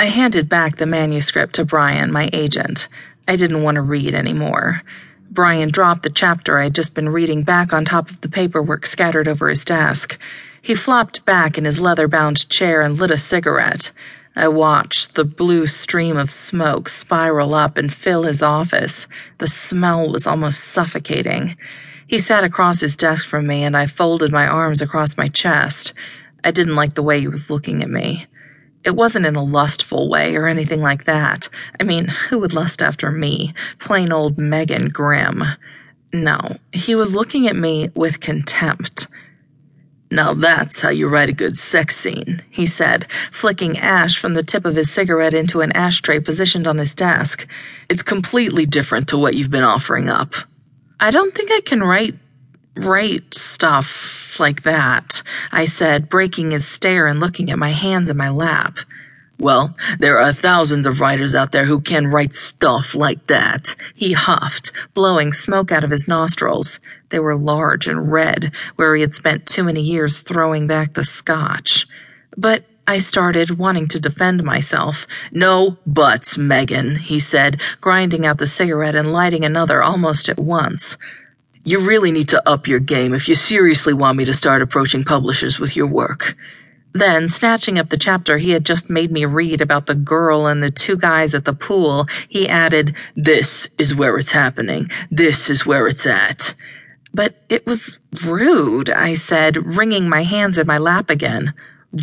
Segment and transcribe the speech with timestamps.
[0.00, 2.88] I handed back the manuscript to Brian, my agent.
[3.28, 4.80] I didn't want to read anymore.
[5.30, 9.28] Brian dropped the chapter I'd just been reading back on top of the paperwork scattered
[9.28, 10.18] over his desk.
[10.62, 13.92] He flopped back in his leather bound chair and lit a cigarette.
[14.34, 19.06] I watched the blue stream of smoke spiral up and fill his office.
[19.36, 21.58] The smell was almost suffocating.
[22.06, 25.92] He sat across his desk from me, and I folded my arms across my chest.
[26.42, 28.26] I didn't like the way he was looking at me.
[28.84, 31.48] It wasn't in a lustful way or anything like that.
[31.78, 33.52] I mean, who would lust after me?
[33.78, 35.44] Plain old Megan Grimm.
[36.12, 39.06] No, he was looking at me with contempt.
[40.10, 44.42] Now that's how you write a good sex scene, he said, flicking ash from the
[44.42, 47.46] tip of his cigarette into an ashtray positioned on his desk.
[47.88, 50.34] It's completely different to what you've been offering up.
[50.98, 52.16] I don't think I can write
[52.76, 58.16] write stuff like that, I said, breaking his stare and looking at my hands in
[58.16, 58.78] my lap.
[59.38, 63.74] Well, there are thousands of writers out there who can write stuff like that.
[63.94, 66.78] He huffed, blowing smoke out of his nostrils.
[67.08, 71.04] They were large and red, where he had spent too many years throwing back the
[71.04, 71.86] scotch.
[72.36, 75.06] But I started, wanting to defend myself.
[75.32, 80.98] No buts, Megan, he said, grinding out the cigarette and lighting another almost at once.
[81.64, 85.04] You really need to up your game if you seriously want me to start approaching
[85.04, 86.34] publishers with your work.
[86.92, 90.62] Then, snatching up the chapter he had just made me read about the girl and
[90.62, 94.90] the two guys at the pool, he added, This is where it's happening.
[95.10, 96.54] This is where it's at.
[97.12, 101.52] But it was rude, I said, wringing my hands in my lap again.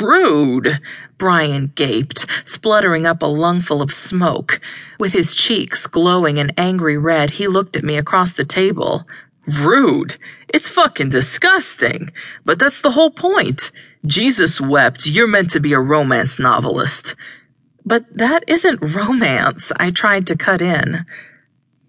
[0.00, 0.78] Rude!
[1.18, 4.60] Brian gaped, spluttering up a lungful of smoke.
[4.98, 9.06] With his cheeks glowing an angry red, he looked at me across the table.
[9.58, 10.16] Rude.
[10.48, 12.12] It's fucking disgusting.
[12.44, 13.70] But that's the whole point.
[14.06, 15.06] Jesus wept.
[15.06, 17.14] You're meant to be a romance novelist.
[17.84, 21.04] But that isn't romance, I tried to cut in.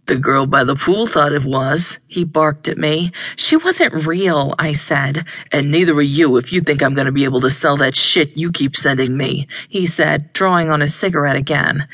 [0.08, 2.00] The girl by the pool thought it was.
[2.08, 3.12] He barked at me.
[3.36, 5.26] She wasn't real, I said.
[5.52, 7.96] And neither are you if you think I'm going to be able to sell that
[7.96, 11.88] shit you keep sending me, he said, drawing on his cigarette again.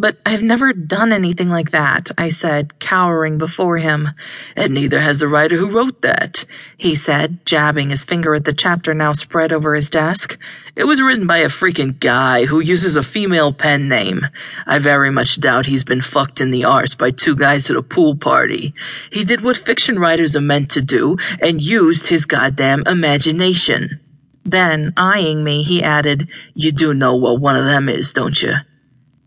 [0.00, 4.08] But I've never done anything like that, I said, cowering before him.
[4.56, 6.46] And neither has the writer who wrote that,
[6.78, 10.38] he said, jabbing his finger at the chapter now spread over his desk.
[10.74, 14.26] It was written by a freaking guy who uses a female pen name.
[14.66, 17.82] I very much doubt he's been fucked in the arse by two guys at a
[17.82, 18.72] pool party.
[19.12, 24.00] He did what fiction writers are meant to do and used his goddamn imagination.
[24.46, 28.54] Then, eyeing me, he added, You do know what one of them is, don't you?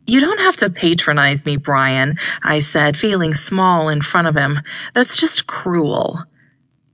[0.06, 4.60] You don't have to patronize me, Brian, I said, feeling small in front of him.
[4.94, 6.24] That's just cruel.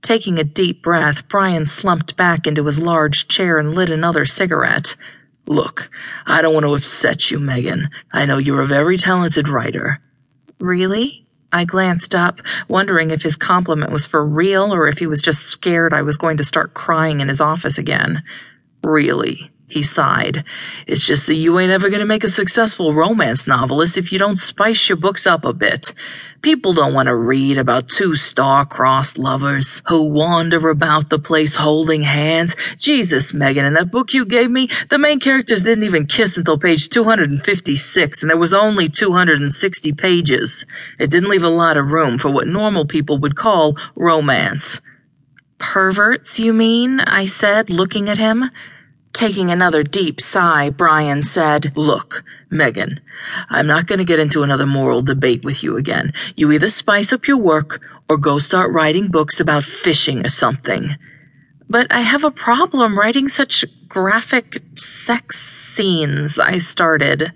[0.02, 4.94] Taking a deep breath, Brian slumped back into his large chair and lit another cigarette.
[5.46, 5.90] Look,
[6.26, 7.90] I don't want to upset you, Megan.
[8.12, 10.00] I know you're a very talented writer.
[10.60, 11.26] Really?
[11.52, 15.46] I glanced up, wondering if his compliment was for real or if he was just
[15.46, 18.22] scared I was going to start crying in his office again.
[18.84, 20.44] Really, he sighed.
[20.86, 24.18] It's just that you ain't ever going to make a successful romance novelist if you
[24.18, 25.92] don't spice your books up a bit.
[26.42, 32.02] People don't want to read about two star-crossed lovers who wander about the place holding
[32.02, 32.56] hands.
[32.78, 36.58] Jesus, Megan, in that book you gave me, the main characters didn't even kiss until
[36.58, 40.64] page 256, and there was only 260 pages.
[40.98, 44.80] It didn't leave a lot of room for what normal people would call romance.
[45.58, 47.00] Perverts, you mean?
[47.00, 48.50] I said, looking at him.
[49.12, 53.00] Taking another deep sigh, Brian said, Look, Megan,
[53.48, 56.12] I'm not going to get into another moral debate with you again.
[56.36, 60.96] You either spice up your work or go start writing books about fishing or something.
[61.68, 67.32] But I have a problem writing such graphic sex scenes, I started.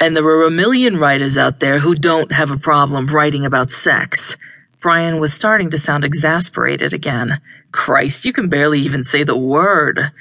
[0.00, 3.70] And there are a million writers out there who don't have a problem writing about
[3.70, 4.36] sex.
[4.80, 7.40] Brian was starting to sound exasperated again.
[7.72, 10.12] Christ, you can barely even say the word.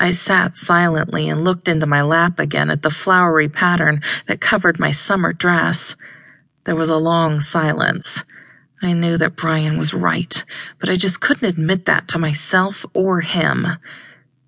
[0.00, 4.78] I sat silently and looked into my lap again at the flowery pattern that covered
[4.78, 5.96] my summer dress.
[6.64, 8.22] There was a long silence.
[8.80, 10.44] I knew that Brian was right,
[10.78, 13.66] but I just couldn't admit that to myself or him.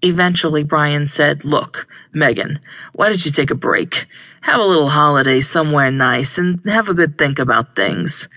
[0.02, 2.60] Eventually, Brian said, Look, Megan,
[2.92, 4.06] why don't you take a break?
[4.42, 8.28] Have a little holiday somewhere nice and have a good think about things.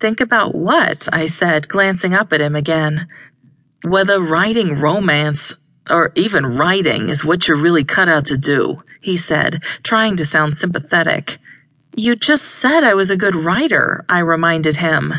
[0.00, 1.08] Think about what?
[1.12, 3.06] I said, glancing up at him again.
[3.84, 5.54] Whether writing romance
[5.90, 10.24] or even writing is what you're really cut out to do, he said, trying to
[10.24, 11.38] sound sympathetic.
[11.96, 15.14] You just said I was a good writer, I reminded him.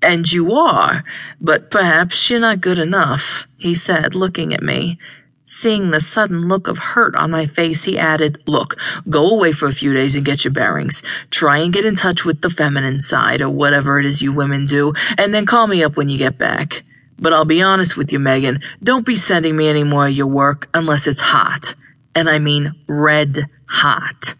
[0.00, 1.04] And you are,
[1.40, 4.98] but perhaps you're not good enough, he said, looking at me.
[5.46, 8.78] Seeing the sudden look of hurt on my face, he added, Look,
[9.08, 11.02] go away for a few days and get your bearings.
[11.30, 14.66] Try and get in touch with the feminine side, or whatever it is you women
[14.66, 16.84] do, and then call me up when you get back.
[17.18, 20.28] But I'll be honest with you, Megan, don't be sending me any more of your
[20.28, 21.74] work unless it's hot.
[22.14, 24.34] And I mean red hot.